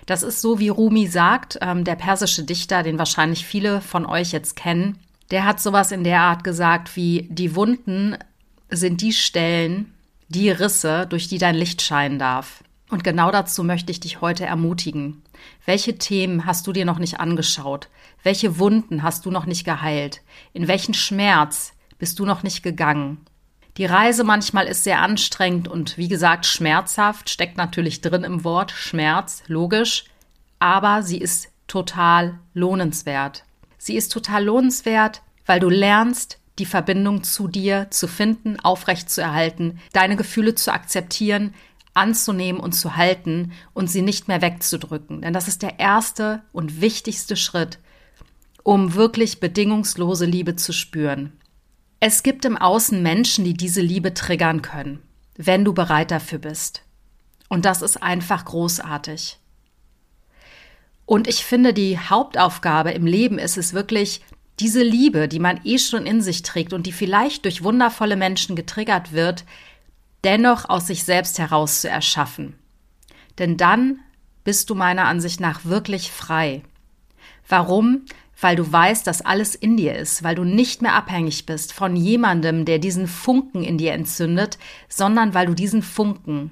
Das 0.06 0.24
ist 0.24 0.40
so, 0.40 0.58
wie 0.58 0.68
Rumi 0.68 1.06
sagt, 1.06 1.60
ähm, 1.60 1.84
der 1.84 1.94
persische 1.94 2.42
Dichter, 2.42 2.82
den 2.82 2.98
wahrscheinlich 2.98 3.46
viele 3.46 3.80
von 3.80 4.04
euch 4.04 4.32
jetzt 4.32 4.56
kennen. 4.56 4.98
Der 5.30 5.44
hat 5.44 5.60
sowas 5.60 5.92
in 5.92 6.02
der 6.02 6.22
Art 6.22 6.42
gesagt 6.42 6.96
wie, 6.96 7.28
die 7.30 7.54
Wunden 7.54 8.16
sind 8.68 9.00
die 9.00 9.12
Stellen, 9.12 9.94
die 10.28 10.50
Risse, 10.50 11.06
durch 11.08 11.28
die 11.28 11.38
dein 11.38 11.54
Licht 11.54 11.82
scheinen 11.82 12.18
darf. 12.18 12.64
Und 12.92 13.04
genau 13.04 13.30
dazu 13.30 13.64
möchte 13.64 13.90
ich 13.90 14.00
dich 14.00 14.20
heute 14.20 14.44
ermutigen. 14.44 15.22
Welche 15.64 15.96
Themen 15.96 16.44
hast 16.44 16.66
du 16.66 16.74
dir 16.74 16.84
noch 16.84 16.98
nicht 16.98 17.20
angeschaut? 17.20 17.88
Welche 18.22 18.58
Wunden 18.58 19.02
hast 19.02 19.24
du 19.24 19.30
noch 19.30 19.46
nicht 19.46 19.64
geheilt? 19.64 20.20
In 20.52 20.68
welchen 20.68 20.92
Schmerz 20.92 21.72
bist 21.98 22.18
du 22.18 22.26
noch 22.26 22.42
nicht 22.42 22.62
gegangen? 22.62 23.24
Die 23.78 23.86
Reise 23.86 24.24
manchmal 24.24 24.66
ist 24.66 24.84
sehr 24.84 25.00
anstrengend 25.00 25.68
und 25.68 25.96
wie 25.96 26.08
gesagt 26.08 26.44
schmerzhaft, 26.44 27.30
steckt 27.30 27.56
natürlich 27.56 28.02
drin 28.02 28.24
im 28.24 28.44
Wort 28.44 28.72
Schmerz, 28.72 29.42
logisch, 29.46 30.04
aber 30.58 31.02
sie 31.02 31.16
ist 31.16 31.48
total 31.68 32.38
lohnenswert. 32.52 33.44
Sie 33.78 33.96
ist 33.96 34.12
total 34.12 34.44
lohnenswert, 34.44 35.22
weil 35.46 35.60
du 35.60 35.70
lernst, 35.70 36.38
die 36.58 36.66
Verbindung 36.66 37.22
zu 37.24 37.48
dir 37.48 37.86
zu 37.90 38.06
finden, 38.06 38.60
aufrecht 38.60 39.08
zu 39.08 39.22
erhalten, 39.22 39.80
deine 39.94 40.16
Gefühle 40.16 40.54
zu 40.54 40.72
akzeptieren, 40.72 41.54
anzunehmen 41.94 42.60
und 42.60 42.72
zu 42.72 42.96
halten 42.96 43.52
und 43.74 43.88
sie 43.88 44.02
nicht 44.02 44.28
mehr 44.28 44.42
wegzudrücken. 44.42 45.22
Denn 45.22 45.32
das 45.32 45.48
ist 45.48 45.62
der 45.62 45.78
erste 45.78 46.42
und 46.52 46.80
wichtigste 46.80 47.36
Schritt, 47.36 47.78
um 48.62 48.94
wirklich 48.94 49.40
bedingungslose 49.40 50.24
Liebe 50.24 50.56
zu 50.56 50.72
spüren. 50.72 51.32
Es 52.00 52.22
gibt 52.22 52.44
im 52.44 52.56
Außen 52.56 53.02
Menschen, 53.02 53.44
die 53.44 53.54
diese 53.54 53.80
Liebe 53.80 54.14
triggern 54.14 54.62
können, 54.62 55.00
wenn 55.36 55.64
du 55.64 55.72
bereit 55.72 56.10
dafür 56.10 56.38
bist. 56.38 56.82
Und 57.48 57.64
das 57.64 57.82
ist 57.82 58.02
einfach 58.02 58.44
großartig. 58.44 59.38
Und 61.04 61.28
ich 61.28 61.44
finde, 61.44 61.74
die 61.74 61.98
Hauptaufgabe 61.98 62.92
im 62.92 63.06
Leben 63.06 63.38
ist 63.38 63.58
es 63.58 63.74
wirklich, 63.74 64.22
diese 64.60 64.82
Liebe, 64.82 65.28
die 65.28 65.38
man 65.38 65.60
eh 65.64 65.78
schon 65.78 66.06
in 66.06 66.22
sich 66.22 66.42
trägt 66.42 66.72
und 66.72 66.86
die 66.86 66.92
vielleicht 66.92 67.44
durch 67.44 67.62
wundervolle 67.62 68.16
Menschen 68.16 68.56
getriggert 68.56 69.12
wird, 69.12 69.44
dennoch 70.24 70.68
aus 70.68 70.86
sich 70.86 71.04
selbst 71.04 71.38
heraus 71.38 71.80
zu 71.80 71.88
erschaffen. 71.88 72.54
Denn 73.38 73.56
dann 73.56 74.00
bist 74.44 74.70
du 74.70 74.74
meiner 74.74 75.06
Ansicht 75.06 75.40
nach 75.40 75.64
wirklich 75.64 76.10
frei. 76.10 76.62
Warum? 77.48 78.02
Weil 78.40 78.56
du 78.56 78.70
weißt, 78.70 79.06
dass 79.06 79.22
alles 79.22 79.54
in 79.54 79.76
dir 79.76 79.94
ist, 79.94 80.22
weil 80.22 80.34
du 80.34 80.44
nicht 80.44 80.82
mehr 80.82 80.94
abhängig 80.94 81.46
bist 81.46 81.72
von 81.72 81.94
jemandem, 81.94 82.64
der 82.64 82.78
diesen 82.78 83.06
Funken 83.06 83.62
in 83.62 83.78
dir 83.78 83.92
entzündet, 83.92 84.58
sondern 84.88 85.34
weil 85.34 85.46
du 85.46 85.54
diesen 85.54 85.82
Funken 85.82 86.50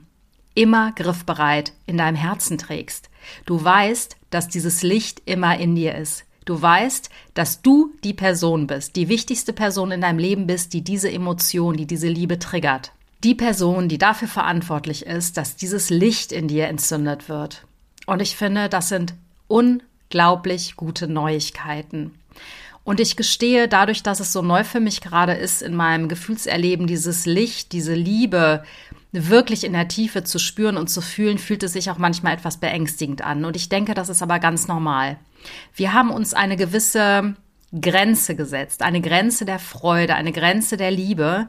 immer 0.55 0.93
griffbereit 0.93 1.73
in 1.87 1.97
deinem 1.97 2.17
Herzen 2.17 2.59
trägst. 2.59 3.11
Du 3.47 3.62
weißt, 3.62 4.17
dass 4.31 4.49
dieses 4.49 4.83
Licht 4.83 5.23
immer 5.25 5.59
in 5.59 5.75
dir 5.75 5.95
ist. 5.95 6.25
Du 6.45 6.61
weißt, 6.61 7.11
dass 7.35 7.62
du 7.62 7.93
die 8.03 8.15
Person 8.15 8.67
bist, 8.67 8.97
die 8.97 9.09
wichtigste 9.09 9.53
Person 9.53 9.91
in 9.91 10.00
deinem 10.00 10.19
Leben 10.19 10.47
bist, 10.47 10.73
die 10.73 10.83
diese 10.83 11.11
Emotion, 11.11 11.77
die 11.77 11.87
diese 11.87 12.09
Liebe 12.09 12.39
triggert. 12.39 12.93
Die 13.23 13.35
Person, 13.35 13.89
die 13.89 13.99
dafür 13.99 14.29
verantwortlich 14.29 15.05
ist, 15.05 15.37
dass 15.37 15.57
dieses 15.57 15.91
Licht 15.91 16.33
in 16.33 16.49
dir 16.49 16.69
entzündet 16.69 17.29
wird. 17.29 17.67
Und 18.07 18.21
ich 18.21 18.37
finde, 18.37 18.69
das 18.69 18.89
sind 18.89 19.15
unglaublich 19.47 20.77
gute 20.77 21.07
Neuigkeiten. 21.07 22.12
Und 22.83 22.99
ich 22.99 23.17
gestehe, 23.17 23.69
dadurch, 23.69 24.03
dass 24.03 24.21
es 24.21 24.33
so 24.33 24.41
neu 24.41 24.65
für 24.65 24.81
mich 24.81 25.00
gerade 25.03 25.35
ist 25.35 25.61
in 25.61 25.75
meinem 25.75 26.09
Gefühlserleben, 26.09 26.87
dieses 26.87 27.27
Licht, 27.27 27.73
diese 27.73 27.95
Liebe 27.95 28.65
wirklich 29.12 29.65
in 29.65 29.73
der 29.75 29.89
Tiefe 29.89 30.25
zu 30.25 30.39
spüren 30.39 30.77
und 30.77 30.89
zu 30.89 31.00
fühlen, 31.00 31.39
fühlt 31.39 31.62
es 31.62 31.75
sich 31.75 31.91
auch 31.91 31.99
manchmal 31.99 32.35
etwas 32.35 32.57
beängstigend 32.57 33.23
an. 33.23 33.45
Und 33.45 33.55
ich 33.55 33.69
denke, 33.69 33.93
das 33.93 34.09
ist 34.09 34.23
aber 34.23 34.39
ganz 34.39 34.67
normal. 34.67 35.19
Wir 35.75 35.93
haben 35.93 36.11
uns 36.11 36.33
eine 36.33 36.57
gewisse 36.57 37.35
Grenze 37.79 38.35
gesetzt, 38.35 38.83
eine 38.83 39.00
Grenze 39.00 39.45
der 39.45 39.59
Freude, 39.59 40.15
eine 40.15 40.33
Grenze 40.33 40.77
der 40.77 40.91
Liebe. 40.91 41.47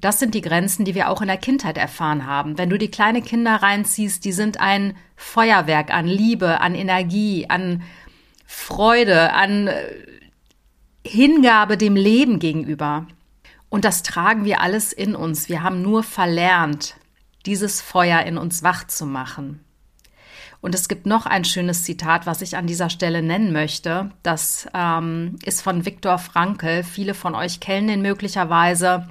Das 0.00 0.18
sind 0.18 0.34
die 0.34 0.40
Grenzen, 0.40 0.84
die 0.84 0.94
wir 0.94 1.10
auch 1.10 1.20
in 1.20 1.28
der 1.28 1.36
Kindheit 1.36 1.76
erfahren 1.76 2.26
haben. 2.26 2.56
Wenn 2.56 2.70
du 2.70 2.78
die 2.78 2.90
kleine 2.90 3.20
Kinder 3.22 3.56
reinziehst, 3.56 4.24
die 4.24 4.32
sind 4.32 4.60
ein 4.60 4.96
Feuerwerk 5.16 5.92
an 5.92 6.06
Liebe, 6.06 6.60
an 6.60 6.74
Energie, 6.74 7.46
an 7.48 7.82
Freude, 8.46 9.32
an 9.32 9.66
äh, 9.66 9.92
Hingabe 11.04 11.76
dem 11.76 11.96
Leben 11.96 12.38
gegenüber. 12.38 13.06
Und 13.68 13.84
das 13.84 14.02
tragen 14.02 14.44
wir 14.44 14.60
alles 14.60 14.92
in 14.92 15.14
uns. 15.14 15.48
Wir 15.48 15.62
haben 15.62 15.82
nur 15.82 16.02
verlernt, 16.02 16.96
dieses 17.44 17.80
Feuer 17.80 18.22
in 18.22 18.38
uns 18.38 18.62
wach 18.62 18.86
zu 18.86 19.04
machen. 19.04 19.64
Und 20.60 20.74
es 20.74 20.88
gibt 20.88 21.06
noch 21.06 21.26
ein 21.26 21.44
schönes 21.44 21.84
Zitat, 21.84 22.26
was 22.26 22.42
ich 22.42 22.56
an 22.56 22.66
dieser 22.66 22.90
Stelle 22.90 23.22
nennen 23.22 23.52
möchte. 23.52 24.10
Das 24.22 24.66
ähm, 24.74 25.38
ist 25.44 25.62
von 25.62 25.84
Viktor 25.84 26.18
Frankl. 26.18 26.82
Viele 26.82 27.14
von 27.14 27.34
euch 27.34 27.60
kennen 27.60 27.88
ihn 27.88 28.02
möglicherweise. 28.02 29.08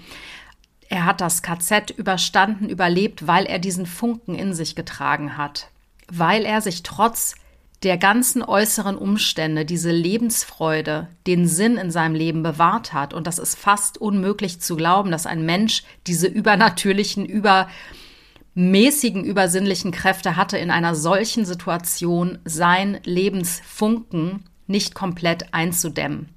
Er 0.89 1.05
hat 1.05 1.21
das 1.21 1.41
KZ 1.41 1.91
überstanden, 1.91 2.69
überlebt, 2.69 3.27
weil 3.27 3.45
er 3.45 3.59
diesen 3.59 3.85
Funken 3.85 4.35
in 4.35 4.53
sich 4.53 4.75
getragen 4.75 5.37
hat, 5.37 5.69
weil 6.09 6.45
er 6.45 6.61
sich 6.61 6.83
trotz 6.83 7.35
der 7.83 7.97
ganzen 7.97 8.41
äußeren 8.41 8.97
Umstände 8.97 9.63
diese 9.65 9.91
Lebensfreude, 9.91 11.09
den 11.27 11.47
Sinn 11.47 11.77
in 11.77 11.91
seinem 11.91 12.15
Leben 12.15 12.41
bewahrt 12.41 12.91
hat. 12.93 13.13
Und 13.13 13.27
das 13.27 13.37
ist 13.37 13.55
fast 13.57 13.99
unmöglich 13.99 14.59
zu 14.61 14.75
glauben, 14.75 15.11
dass 15.11 15.27
ein 15.27 15.45
Mensch 15.45 15.83
diese 16.07 16.27
übernatürlichen, 16.27 17.27
übermäßigen, 18.55 19.23
übersinnlichen 19.23 19.91
Kräfte 19.91 20.35
hatte, 20.35 20.57
in 20.57 20.71
einer 20.71 20.95
solchen 20.95 21.45
Situation 21.45 22.39
sein 22.45 22.99
Lebensfunken 23.03 24.45
nicht 24.65 24.95
komplett 24.95 25.53
einzudämmen. 25.53 26.29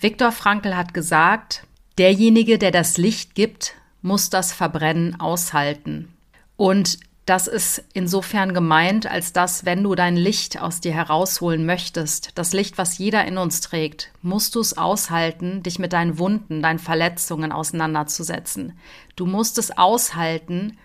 Viktor 0.00 0.32
Frankl 0.32 0.76
hat 0.76 0.94
gesagt, 0.94 1.64
derjenige, 1.96 2.58
der 2.58 2.72
das 2.72 2.98
Licht 2.98 3.36
gibt, 3.36 3.74
muss 4.02 4.30
das 4.30 4.52
Verbrennen 4.52 5.20
aushalten. 5.20 6.14
Und 6.56 6.98
das 7.28 7.46
ist 7.46 7.84
insofern 7.92 8.54
gemeint, 8.54 9.06
als 9.06 9.34
dass, 9.34 9.66
wenn 9.66 9.82
du 9.82 9.94
dein 9.94 10.16
Licht 10.16 10.62
aus 10.62 10.80
dir 10.80 10.94
herausholen 10.94 11.66
möchtest, 11.66 12.30
das 12.36 12.54
Licht, 12.54 12.78
was 12.78 12.96
jeder 12.96 13.26
in 13.26 13.36
uns 13.36 13.60
trägt, 13.60 14.12
musst 14.22 14.54
du 14.54 14.60
es 14.60 14.78
aushalten, 14.78 15.62
dich 15.62 15.78
mit 15.78 15.92
deinen 15.92 16.18
Wunden, 16.18 16.62
deinen 16.62 16.78
Verletzungen 16.78 17.52
auseinanderzusetzen. 17.52 18.78
Du 19.14 19.26
musst 19.26 19.58
es 19.58 19.76
aushalten, 19.76 20.78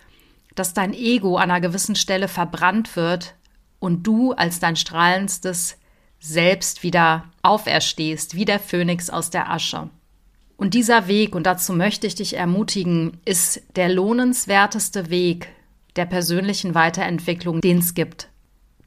dass 0.54 0.74
dein 0.74 0.94
Ego 0.94 1.38
an 1.38 1.50
einer 1.50 1.62
gewissen 1.62 1.96
Stelle 1.96 2.28
verbrannt 2.28 2.98
wird 2.98 3.36
und 3.80 4.04
du 4.04 4.34
als 4.34 4.60
dein 4.60 4.76
strahlendstes 4.76 5.78
Selbst 6.20 6.84
wieder 6.84 7.24
auferstehst, 7.42 8.36
wie 8.36 8.46
der 8.46 8.60
Phönix 8.60 9.10
aus 9.10 9.30
der 9.30 9.50
Asche. 9.50 9.90
Und 10.58 10.74
dieser 10.74 11.08
Weg, 11.08 11.36
und 11.36 11.46
dazu 11.46 11.74
möchte 11.74 12.08
ich 12.08 12.16
dich 12.16 12.38
ermutigen, 12.38 13.18
ist 13.26 13.62
der 13.76 13.90
lohnenswerteste 13.90 15.10
Weg, 15.10 15.50
der 15.96 16.06
persönlichen 16.06 16.76
Weiterentwicklung, 16.76 17.62
den 17.62 17.80
es 17.80 17.94
gibt. 17.94 18.30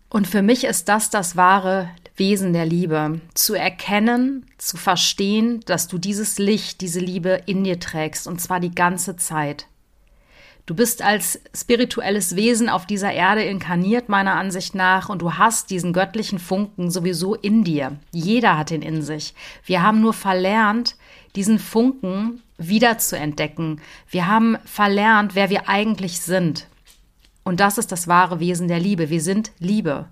Und 0.09 0.27
für 0.27 0.43
mich 0.43 0.65
ist 0.65 0.89
das 0.89 1.11
das 1.11 1.37
wahre 1.37 1.91
Wesen 2.17 2.53
der 2.53 2.65
Liebe, 2.65 3.21
zu 3.35 3.55
erkennen, 3.55 4.47
zu 4.57 4.77
verstehen, 4.77 5.61
dass 5.67 5.89
du 5.89 5.99
dieses 5.99 6.39
Licht, 6.39 6.81
diese 6.81 7.01
Liebe 7.01 7.43
in 7.47 7.65
dir 7.65 7.79
trägst, 7.79 8.27
und 8.27 8.41
zwar 8.41 8.61
die 8.61 8.75
ganze 8.75 9.17
Zeit. 9.17 9.67
Du 10.65 10.75
bist 10.75 11.03
als 11.03 11.41
spirituelles 11.55 12.35
Wesen 12.35 12.69
auf 12.69 12.87
dieser 12.87 13.13
Erde 13.13 13.45
inkarniert, 13.45 14.09
meiner 14.09 14.35
Ansicht 14.35 14.75
nach, 14.75 15.09
und 15.09 15.23
du 15.23 15.35
hast 15.35 15.71
diesen 15.71 15.93
göttlichen 15.93 16.41
Funken 16.41 16.91
sowieso 16.91 17.35
in 17.35 17.63
dir. 17.63 17.99
Jeder 18.11 18.59
hat 18.59 18.73
ihn 18.73 18.83
in 18.83 19.03
sich. 19.03 19.35
Wir 19.65 19.83
haben 19.83 20.01
nur 20.01 20.13
verlernt, 20.13 20.97
diesen 21.37 21.59
Funken 21.59 22.43
wieder 22.59 22.99
zu 22.99 23.17
entdecken. 23.17 23.81
Wir 24.09 24.27
haben 24.27 24.57
verlernt, 24.65 25.35
wer 25.35 25.51
wir 25.51 25.69
eigentlich 25.69 26.21
sind. 26.21 26.67
Und 27.45 27.61
das 27.61 27.79
ist 27.79 27.93
das 27.93 28.09
wahre 28.09 28.41
Wesen 28.41 28.67
der 28.69 28.81
Liebe. 28.81 29.11
Wir 29.11 29.21
sind 29.21 29.53
Liebe. 29.59 30.07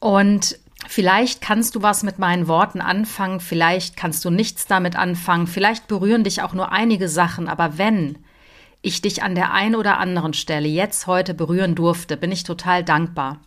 Und 0.00 0.58
vielleicht 0.86 1.40
kannst 1.40 1.74
du 1.74 1.82
was 1.82 2.02
mit 2.02 2.18
meinen 2.18 2.48
Worten 2.48 2.80
anfangen, 2.80 3.40
vielleicht 3.40 3.96
kannst 3.96 4.24
du 4.24 4.30
nichts 4.30 4.66
damit 4.66 4.96
anfangen, 4.96 5.46
vielleicht 5.46 5.86
berühren 5.86 6.24
dich 6.24 6.42
auch 6.42 6.54
nur 6.54 6.72
einige 6.72 7.08
Sachen, 7.08 7.48
aber 7.48 7.78
wenn 7.78 8.18
ich 8.82 9.02
dich 9.02 9.22
an 9.22 9.34
der 9.34 9.52
einen 9.52 9.76
oder 9.76 9.98
anderen 9.98 10.32
Stelle 10.32 10.68
jetzt 10.68 11.06
heute 11.06 11.34
berühren 11.34 11.74
durfte, 11.74 12.16
bin 12.16 12.32
ich 12.32 12.44
total 12.44 12.82
dankbar. 12.82 13.38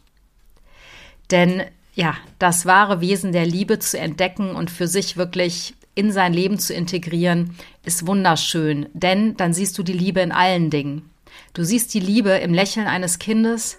Denn 1.31 1.63
ja, 1.95 2.15
das 2.39 2.65
wahre 2.65 3.01
Wesen 3.01 3.31
der 3.31 3.45
Liebe 3.45 3.79
zu 3.79 3.99
entdecken 3.99 4.55
und 4.55 4.69
für 4.69 4.87
sich 4.87 5.17
wirklich 5.17 5.75
in 5.95 6.11
sein 6.11 6.33
Leben 6.33 6.59
zu 6.59 6.73
integrieren, 6.73 7.55
ist 7.85 8.07
wunderschön, 8.07 8.89
denn 8.93 9.37
dann 9.37 9.53
siehst 9.53 9.77
du 9.77 9.83
die 9.83 9.93
Liebe 9.93 10.21
in 10.21 10.31
allen 10.31 10.69
Dingen. 10.69 11.09
Du 11.53 11.63
siehst 11.63 11.93
die 11.93 11.99
Liebe 11.99 12.31
im 12.31 12.53
Lächeln 12.53 12.87
eines 12.87 13.19
Kindes. 13.19 13.77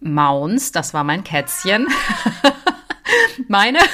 Mauns, 0.00 0.72
das 0.72 0.94
war 0.94 1.04
mein 1.04 1.22
Kätzchen. 1.24 1.86
Meine. 3.48 3.78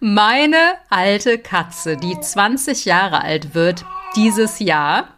Meine 0.00 0.74
alte 0.88 1.38
Katze, 1.38 1.96
die 1.96 2.20
20 2.20 2.84
Jahre 2.84 3.22
alt 3.22 3.54
wird 3.54 3.84
dieses 4.14 4.60
Jahr. 4.60 5.15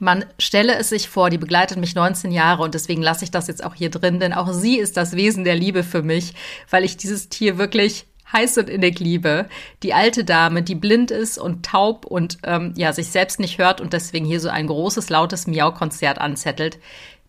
Man 0.00 0.24
stelle 0.38 0.76
es 0.76 0.88
sich 0.88 1.08
vor, 1.08 1.30
die 1.30 1.38
begleitet 1.38 1.78
mich 1.78 1.94
19 1.94 2.30
Jahre 2.30 2.62
und 2.62 2.74
deswegen 2.74 3.02
lasse 3.02 3.24
ich 3.24 3.30
das 3.30 3.48
jetzt 3.48 3.64
auch 3.64 3.74
hier 3.74 3.90
drin, 3.90 4.20
denn 4.20 4.32
auch 4.32 4.52
sie 4.52 4.78
ist 4.78 4.96
das 4.96 5.14
Wesen 5.14 5.44
der 5.44 5.56
Liebe 5.56 5.82
für 5.82 6.02
mich, 6.02 6.34
weil 6.70 6.84
ich 6.84 6.96
dieses 6.96 7.28
Tier 7.28 7.58
wirklich 7.58 8.06
heiß 8.32 8.58
und 8.58 8.68
innig 8.68 9.00
liebe. 9.00 9.48
Die 9.82 9.94
alte 9.94 10.24
Dame, 10.24 10.62
die 10.62 10.74
blind 10.74 11.10
ist 11.10 11.38
und 11.38 11.64
taub 11.64 12.04
und 12.04 12.38
ähm, 12.44 12.74
ja 12.76 12.92
sich 12.92 13.08
selbst 13.08 13.40
nicht 13.40 13.58
hört 13.58 13.80
und 13.80 13.92
deswegen 13.92 14.26
hier 14.26 14.40
so 14.40 14.48
ein 14.48 14.66
großes, 14.66 15.08
lautes 15.08 15.46
Miau-Konzert 15.46 16.18
anzettelt. 16.18 16.78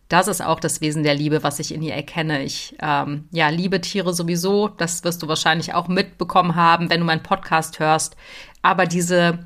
Das 0.08 0.26
ist 0.26 0.44
auch 0.44 0.58
das 0.58 0.80
Wesen 0.80 1.04
der 1.04 1.14
Liebe, 1.14 1.44
was 1.44 1.60
ich 1.60 1.72
in 1.72 1.82
ihr 1.82 1.94
erkenne. 1.94 2.42
Ich 2.42 2.74
ähm, 2.82 3.28
ja 3.30 3.48
liebe 3.48 3.80
Tiere 3.80 4.12
sowieso. 4.12 4.68
Das 4.68 5.04
wirst 5.04 5.22
du 5.22 5.28
wahrscheinlich 5.28 5.72
auch 5.72 5.86
mitbekommen 5.86 6.56
haben, 6.56 6.90
wenn 6.90 7.00
du 7.00 7.06
meinen 7.06 7.22
Podcast 7.22 7.78
hörst. 7.78 8.16
Aber 8.60 8.86
diese 8.86 9.38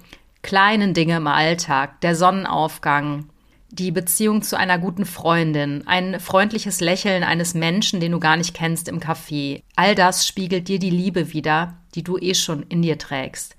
kleinen 0.45 0.95
Dinge 0.95 1.17
im 1.17 1.27
Alltag, 1.27 2.01
der 2.03 2.15
Sonnenaufgang, 2.15 3.31
die 3.71 3.91
Beziehung 3.91 4.43
zu 4.43 4.57
einer 4.57 4.79
guten 4.79 5.07
Freundin, 5.07 5.83
ein 5.87 6.21
freundliches 6.21 6.81
Lächeln 6.81 7.25
eines 7.25 7.55
Menschen, 7.55 7.99
den 7.99 8.13
du 8.13 8.21
gar 8.21 8.37
nicht 8.37 8.55
kennst 8.55 8.87
im 8.89 9.01
Café. 9.01 9.63
All 9.75 9.97
das 9.97 10.29
spiegelt 10.29 10.69
dir 10.69 10.79
die 10.79 10.91
Liebe 10.91 11.33
wider, 11.33 11.75
die 11.97 12.05
du 12.05 12.19
eh 12.19 12.35
schon 12.35 12.63
in 12.65 12.83
dir 12.83 12.99
trägst. 12.99 13.57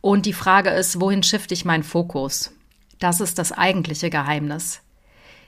Und 0.00 0.26
die 0.26 0.32
Frage 0.32 0.70
ist, 0.70 1.00
wohin 1.00 1.22
shifte 1.22 1.54
ich 1.54 1.64
meinen 1.64 1.84
Fokus? 1.84 2.52
Das 2.98 3.20
ist 3.20 3.38
das 3.38 3.52
eigentliche 3.52 4.10
Geheimnis. 4.10 4.80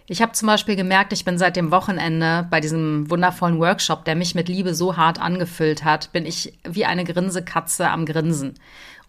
Ich 0.06 0.22
habe 0.22 0.32
zum 0.32 0.46
Beispiel 0.46 0.76
gemerkt, 0.76 1.12
ich 1.12 1.24
bin 1.24 1.38
seit 1.38 1.56
dem 1.56 1.70
Wochenende 1.70 2.46
bei 2.50 2.60
diesem 2.60 3.10
wundervollen 3.10 3.58
Workshop, 3.58 4.04
der 4.04 4.16
mich 4.16 4.34
mit 4.34 4.48
Liebe 4.48 4.74
so 4.74 4.96
hart 4.96 5.20
angefüllt 5.20 5.84
hat, 5.84 6.12
bin 6.12 6.24
ich 6.26 6.58
wie 6.64 6.84
eine 6.84 7.04
Grinsekatze 7.04 7.88
am 7.88 8.06
Grinsen. 8.06 8.54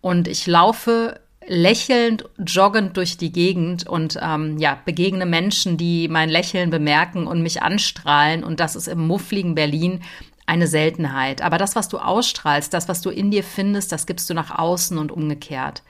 Und 0.01 0.27
ich 0.27 0.47
laufe 0.47 1.19
lächelnd, 1.49 2.29
joggend 2.37 2.95
durch 2.95 3.17
die 3.17 3.31
Gegend 3.31 3.87
und 3.87 4.19
ähm, 4.21 4.59
ja, 4.59 4.77
begegne 4.85 5.25
Menschen, 5.25 5.77
die 5.77 6.07
mein 6.07 6.29
Lächeln 6.29 6.69
bemerken 6.69 7.25
und 7.25 7.41
mich 7.41 7.63
anstrahlen. 7.63 8.43
Und 8.43 8.59
das 8.59 8.75
ist 8.75 8.87
im 8.87 9.07
muffligen 9.07 9.55
Berlin 9.55 10.01
eine 10.45 10.67
Seltenheit. 10.67 11.41
Aber 11.41 11.57
das, 11.57 11.75
was 11.75 11.89
du 11.89 11.97
ausstrahlst, 11.97 12.71
das, 12.73 12.87
was 12.87 13.01
du 13.01 13.09
in 13.09 13.31
dir 13.31 13.43
findest, 13.43 13.91
das 13.91 14.05
gibst 14.05 14.29
du 14.29 14.35
nach 14.35 14.57
außen 14.57 14.97
und 14.99 15.11
umgekehrt. 15.11 15.81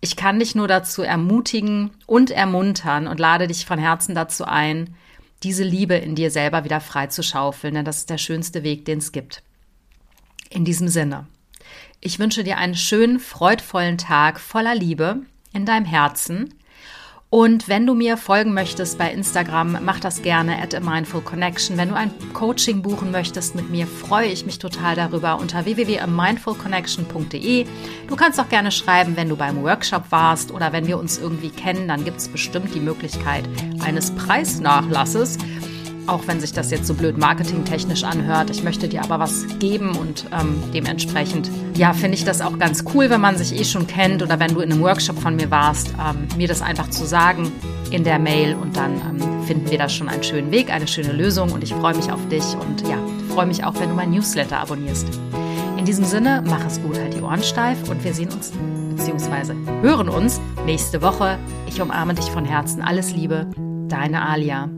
Ich 0.00 0.16
kann 0.16 0.38
dich 0.38 0.54
nur 0.54 0.68
dazu 0.68 1.02
ermutigen 1.02 1.90
und 2.06 2.30
ermuntern 2.30 3.08
und 3.08 3.20
lade 3.20 3.46
dich 3.46 3.66
von 3.66 3.78
Herzen 3.78 4.14
dazu 4.14 4.44
ein, 4.44 4.94
diese 5.42 5.64
Liebe 5.64 5.94
in 5.94 6.14
dir 6.14 6.30
selber 6.30 6.64
wieder 6.64 6.80
freizuschaufeln, 6.80 7.74
denn 7.74 7.84
das 7.84 7.98
ist 7.98 8.10
der 8.10 8.18
schönste 8.18 8.62
Weg, 8.62 8.86
den 8.86 8.98
es 8.98 9.12
gibt. 9.12 9.42
In 10.50 10.64
diesem 10.64 10.88
Sinne, 10.88 11.26
ich 12.00 12.18
wünsche 12.18 12.44
dir 12.44 12.58
einen 12.58 12.74
schönen, 12.74 13.18
freudvollen 13.18 13.98
Tag 13.98 14.40
voller 14.40 14.74
Liebe 14.74 15.22
in 15.52 15.66
deinem 15.66 15.86
Herzen 15.86 16.54
und 17.30 17.68
wenn 17.68 17.86
du 17.86 17.92
mir 17.92 18.16
folgen 18.16 18.54
möchtest 18.54 18.96
bei 18.96 19.12
Instagram, 19.12 19.80
mach 19.82 20.00
das 20.00 20.22
gerne 20.22 20.62
at 20.62 20.74
a 20.74 20.80
mindful 20.80 21.20
connection. 21.20 21.76
Wenn 21.76 21.90
du 21.90 21.94
ein 21.94 22.10
Coaching 22.32 22.80
buchen 22.80 23.10
möchtest 23.10 23.54
mit 23.54 23.68
mir, 23.68 23.86
freue 23.86 24.28
ich 24.28 24.46
mich 24.46 24.58
total 24.58 24.96
darüber 24.96 25.38
unter 25.38 25.66
www.mindfulconnection.de. 25.66 27.66
Du 28.08 28.16
kannst 28.16 28.40
auch 28.40 28.48
gerne 28.48 28.72
schreiben, 28.72 29.18
wenn 29.18 29.28
du 29.28 29.36
beim 29.36 29.62
Workshop 29.62 30.04
warst 30.08 30.52
oder 30.52 30.72
wenn 30.72 30.86
wir 30.86 30.98
uns 30.98 31.18
irgendwie 31.18 31.50
kennen, 31.50 31.86
dann 31.86 32.02
gibt 32.02 32.16
es 32.16 32.28
bestimmt 32.28 32.74
die 32.74 32.80
Möglichkeit 32.80 33.44
eines 33.80 34.10
Preisnachlasses 34.12 35.36
auch 36.08 36.26
wenn 36.26 36.40
sich 36.40 36.52
das 36.52 36.70
jetzt 36.70 36.86
so 36.86 36.94
blöd 36.94 37.18
marketingtechnisch 37.18 38.04
anhört. 38.04 38.50
Ich 38.50 38.62
möchte 38.62 38.88
dir 38.88 39.02
aber 39.02 39.18
was 39.18 39.46
geben 39.58 39.96
und 39.96 40.26
ähm, 40.32 40.62
dementsprechend, 40.72 41.50
ja, 41.76 41.92
finde 41.92 42.16
ich 42.16 42.24
das 42.24 42.40
auch 42.40 42.58
ganz 42.58 42.84
cool, 42.94 43.10
wenn 43.10 43.20
man 43.20 43.36
sich 43.36 43.58
eh 43.58 43.64
schon 43.64 43.86
kennt 43.86 44.22
oder 44.22 44.40
wenn 44.40 44.54
du 44.54 44.60
in 44.60 44.72
einem 44.72 44.82
Workshop 44.82 45.18
von 45.18 45.36
mir 45.36 45.50
warst, 45.50 45.88
ähm, 45.88 46.26
mir 46.36 46.48
das 46.48 46.62
einfach 46.62 46.90
zu 46.90 47.04
sagen 47.04 47.52
in 47.90 48.04
der 48.04 48.18
Mail 48.18 48.54
und 48.54 48.76
dann 48.76 48.94
ähm, 48.94 49.44
finden 49.44 49.70
wir 49.70 49.78
da 49.78 49.88
schon 49.88 50.08
einen 50.08 50.22
schönen 50.22 50.50
Weg, 50.50 50.72
eine 50.72 50.88
schöne 50.88 51.12
Lösung 51.12 51.52
und 51.52 51.62
ich 51.62 51.72
freue 51.72 51.94
mich 51.94 52.10
auf 52.10 52.26
dich 52.28 52.44
und 52.54 52.86
ja, 52.88 52.98
freue 53.34 53.46
mich 53.46 53.64
auch, 53.64 53.78
wenn 53.78 53.90
du 53.90 53.94
mein 53.94 54.10
Newsletter 54.10 54.58
abonnierst. 54.58 55.06
In 55.76 55.84
diesem 55.84 56.04
Sinne, 56.04 56.42
mach 56.46 56.66
es 56.66 56.82
gut, 56.82 56.98
halt 56.98 57.14
die 57.14 57.20
Ohren 57.20 57.42
steif 57.42 57.88
und 57.88 58.02
wir 58.02 58.12
sehen 58.12 58.30
uns 58.30 58.52
bzw. 58.96 59.54
hören 59.82 60.08
uns 60.08 60.40
nächste 60.66 61.02
Woche. 61.02 61.38
Ich 61.66 61.80
umarme 61.80 62.14
dich 62.14 62.30
von 62.30 62.44
Herzen. 62.44 62.82
Alles 62.82 63.12
Liebe, 63.12 63.46
deine 63.88 64.26
Alia. 64.26 64.68